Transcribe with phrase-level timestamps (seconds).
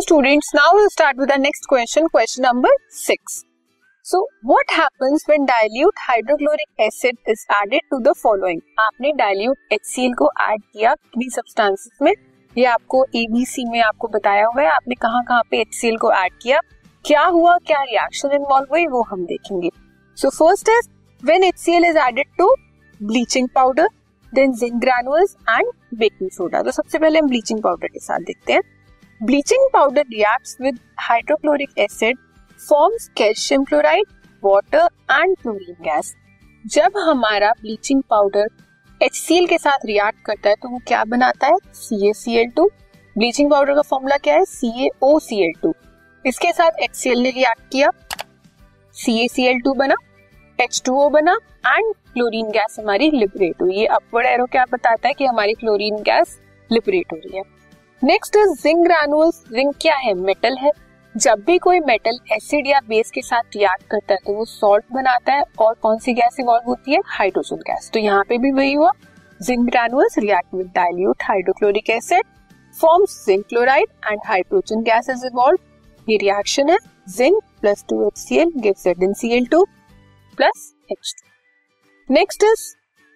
[0.00, 3.44] Students, now we'll start with the next question, question number six.
[4.02, 8.60] So what happens when dilute hydrochloric acid is added to the following?
[8.78, 12.12] आपने dilute HCl को add किया किन्हीं substances में?
[12.58, 16.32] ये आपको ABC में आपको बताया हुआ है। आपने कहाँ कहाँ पे HCl को ऐड
[16.42, 16.60] किया?
[17.06, 17.58] क्या हुआ?
[17.58, 18.86] क्या रिएक्शन इन्वॉल्व हुई?
[18.86, 19.70] वो हम देखेंगे।
[20.16, 20.88] So first is
[21.24, 22.54] when HCl is added to
[23.02, 23.88] bleaching powder
[24.34, 28.52] then zinc granules and baking soda तो सबसे पहले हम ब्लीचिंग पाउडर के साथ देखते
[28.52, 28.62] हैं।
[29.20, 32.18] Bleaching powder reacts with hydrochloric acid
[32.60, 34.06] forms calcium chloride
[34.42, 36.14] water and chlorine gas
[36.64, 38.46] जब हमारा ब्लीचिंग पाउडर
[39.00, 41.56] एच के साथ रिएक्ट करता है तो वो क्या बनाता है?
[41.74, 44.44] सी ब्लीचिंग पाउडर का फॉर्मूला क्या है?
[44.44, 44.88] सी
[46.24, 47.90] इसके साथ एच ने रिएक्ट किया।
[48.96, 49.96] सी बना
[50.58, 55.08] एच टू ओ बना एंड क्लोरीन गैस हमारी लिबरेट हुई। ये अपवर्ड एरो क्या बताता
[55.08, 56.38] है कि हमारी क्लोरीन गैस
[56.70, 57.59] लिबरेट हो रही है।
[58.02, 60.12] नेक्स्ट जिंक ग्रैनुअल्स जिंक क्या है?
[60.16, 60.70] मेटल है.
[61.14, 64.84] जब भी कोई मेटल एसिड या बेस के साथ रिएक्ट करता है तो वो सॉल्ट
[64.92, 67.00] बनाता है और कौन सी गैस इवॉल्व होती है?
[67.06, 68.92] हाइड्रोजन गैस तो यहाँ पे भी वही हुआ.
[69.40, 72.24] Zinc granules react with dilute hydrochloric acid
[72.76, 76.78] forms zinc chloride and hydrogen gas is evolve ये रिएक्शन है.
[77.08, 78.86] Zinc plus two H C L gives
[79.50, 79.64] two
[80.38, 82.68] plus H two next is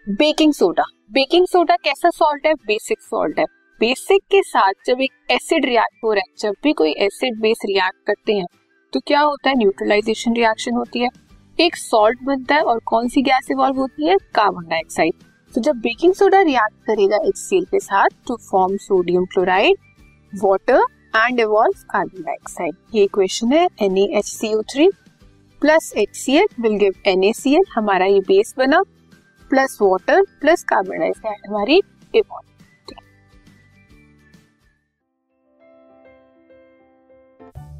[0.06, 2.54] baking soda baking soda कैसा salt है?
[2.56, 3.46] Basic salt है.
[3.80, 7.58] Basic के साथ जब एक acid react हो रहा है, जब भी कोई एसिड बेस
[7.66, 8.46] रिएक्ट करते हैं
[8.92, 9.56] तो क्या होता है?
[9.58, 11.08] न्यूट्रलाइजेशन रिएक्शन होती है।
[11.58, 14.16] एक सॉल्ट बनता है और कौन सी गैस इवॉल्व होती है?
[14.34, 15.14] कार्बन डाइऑक्साइड
[15.54, 19.76] तो जब बेकिंग सोडा रिएक्ट करेगा एच सी के साथ to form sodium chloride
[20.32, 20.80] water
[21.16, 24.90] and evolve carbon dioxide ये इक्वेशन है NaHCO3
[25.62, 28.82] plus HCl will give NaCl हमारा ये बेस बना
[29.50, 31.80] plus water plus carbon dioxide हमारी
[32.14, 32.53] evolve